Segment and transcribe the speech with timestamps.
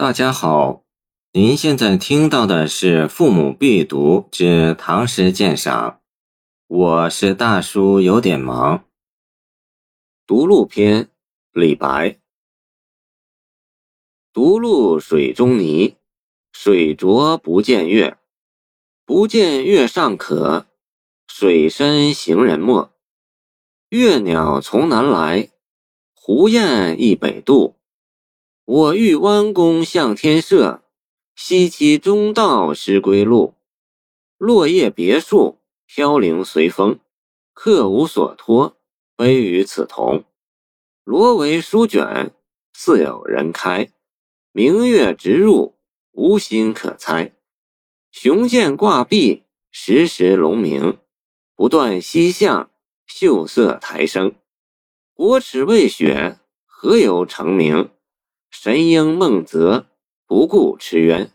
[0.00, 0.84] 大家好，
[1.32, 5.90] 您现在听到的是《父母必读之唐诗鉴赏》，
[6.68, 8.84] 我是大叔，有点忙。
[10.24, 11.10] 独鹿篇，
[11.50, 12.16] 李白。
[14.32, 15.96] 独鹿水中泥，
[16.52, 18.18] 水浊不见月。
[19.04, 20.66] 不见月上可，
[21.26, 22.88] 水深行人没。
[23.88, 25.50] 月鸟从南来，
[26.14, 27.74] 胡雁亦北渡。
[28.70, 30.82] 我欲弯弓向天射，
[31.34, 33.54] 西栖中道失归路。
[34.36, 37.00] 落叶别树，飘零随风，
[37.54, 38.76] 客无所托，
[39.16, 40.22] 悲与此同。
[41.02, 42.34] 罗帷书卷，
[42.74, 43.90] 似有人开。
[44.52, 45.74] 明月直入，
[46.12, 47.32] 无心可猜。
[48.10, 50.98] 雄剑挂壁，时时龙鸣。
[51.56, 52.70] 不断西向，
[53.06, 54.34] 秀色台生。
[55.14, 57.88] 国耻未雪，何由成名？
[58.50, 59.86] 神鹰梦泽，
[60.26, 61.30] 不顾驰渊，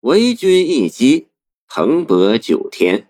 [0.00, 1.28] 为君一击，
[1.68, 3.08] 蓬勃九天。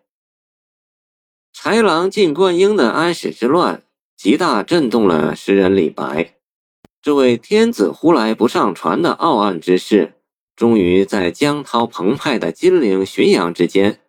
[1.54, 3.82] 豺狼进灌婴的安史之乱，
[4.16, 6.36] 极大震动了诗人李白。
[7.02, 10.14] 这位天子呼来不上船的傲岸之士，
[10.54, 14.00] 终于在江涛澎湃的金陵浔阳之间，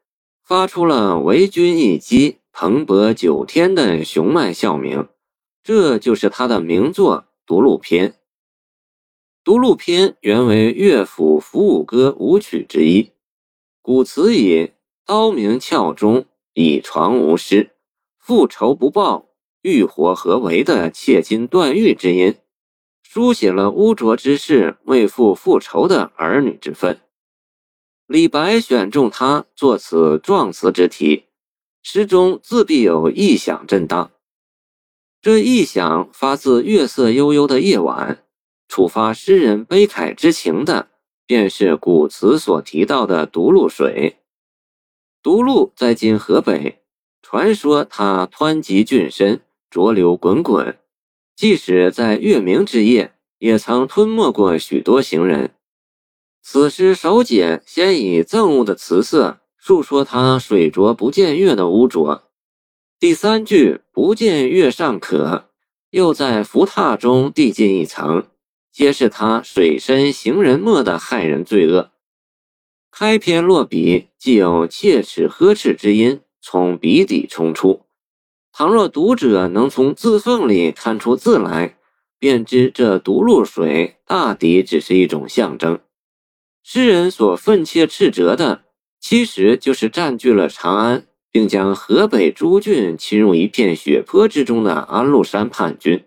[0.43, 5.07] 发出了“为君一击，蓬勃九天”的雄迈笑鸣。
[5.63, 8.09] 这就是他的名作《独鹿篇》。
[9.51, 13.11] 《独鹿篇》原为乐府伏舞歌舞曲之一，
[13.81, 14.71] 古词以
[15.05, 17.71] “刀鸣鞘中，以床无尸，
[18.17, 19.25] 复仇不报，
[19.61, 22.37] 欲火何为”的切金断玉之音，
[23.03, 27.01] 书写了污浊之士为父复仇的儿女之愤。
[28.07, 31.25] 李白选中他作此壮词之题，
[31.83, 34.11] 诗中自必有异响震荡。
[35.21, 38.23] 这异响发自月色悠悠的夜晚。
[38.71, 40.87] 触发诗人悲慨之情的，
[41.25, 44.19] 便是古词所提到的独鹿水。
[45.21, 46.79] 独鹿在今河北，
[47.21, 50.79] 传说它湍急峻深，浊流滚滚，
[51.35, 55.53] 即使在月明之夜，也曾吞没过许多行人。
[56.41, 62.23] 此诗首解先以憎恶的词色述说它水浊不见月的污浊，
[62.97, 65.49] 第三句“不见月尚可”，
[65.91, 68.27] 又在浮榻中递进一层。
[68.71, 71.91] 皆是他水深行人没的害人罪恶。
[72.89, 77.81] 开篇落笔，既有切齿呵斥之音从笔底冲出。
[78.53, 81.77] 倘若读者能从字缝里看出字来，
[82.19, 85.79] 便知这毒露水大抵只是一种象征。
[86.63, 88.65] 诗人所愤切斥责的，
[88.99, 96.03] 其实就是占据了长安，并将河北诸郡侵入一片血泊之中的安禄山叛军。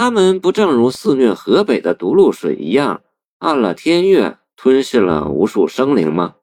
[0.00, 3.02] 他们不正如肆虐河北的毒露水一样，
[3.38, 6.36] 按了天月，吞噬了无数生灵吗？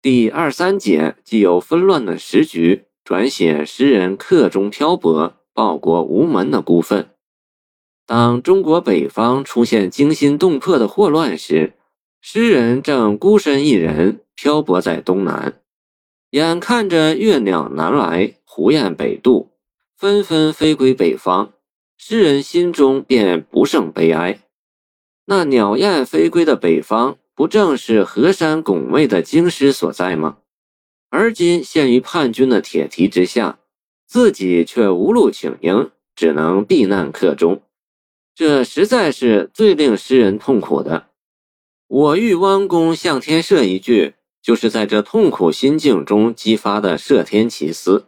[0.00, 7.10] 第二三节既有纷乱的时局，转写诗人客中漂泊、报国无门的孤愤。
[8.06, 11.72] 当中国北方出现惊心动魄的祸乱时，
[12.20, 15.60] 诗人正孤身一人漂泊在东南，
[16.30, 19.50] 眼看着月鸟南来，胡雁北渡，
[19.96, 21.52] 纷纷飞归北方。
[22.02, 24.40] 诗人心中便不胜悲哀。
[25.26, 30.38] 那鸟雁飞归的北方，不正是河山拱卫的京师所在吗？
[31.10, 33.58] 而今陷于叛军的铁蹄之下，
[34.06, 37.60] 自己却无路请缨，只能避难客中，
[38.34, 41.08] 这实在是最令诗人痛苦的。
[41.86, 48.06] 我欲弯弓向天射一句，就是在这痛苦心境中激发的射天奇思。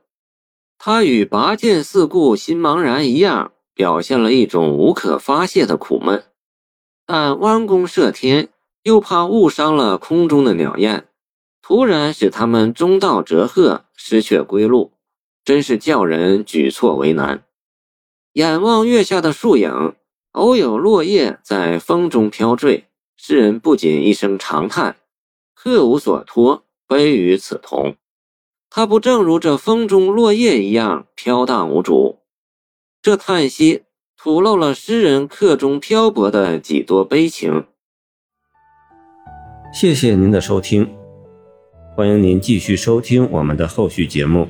[0.79, 3.53] 他与拔剑四顾心茫然一样。
[3.75, 6.25] 表现了一种无可发泄的苦闷，
[7.07, 8.49] 但弯弓射天
[8.83, 11.07] 又怕误伤了空中的鸟雁，
[11.63, 14.93] 突然使它们中道折鹤，失去归路，
[15.45, 17.45] 真是叫人举措为难。
[18.35, 19.95] 眼望月下的树影，
[20.33, 22.87] 偶有落叶在风中飘坠，
[23.17, 24.97] 诗人不仅一声长叹
[25.55, 27.97] ：“客无所托，悲与此同。”
[28.71, 32.22] 他不正如这风中落叶一样飘荡无主？
[33.03, 33.83] 这叹息
[34.17, 37.65] 吐露了诗人客中漂泊的几多悲情。
[39.75, 40.89] 谢谢您的收听，
[41.97, 44.47] 欢迎您继续收听我们的后续节目。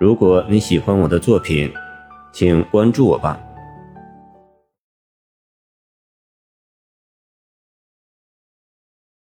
[0.00, 1.72] 如果你喜欢我的作品，
[2.32, 3.40] 请关注我吧。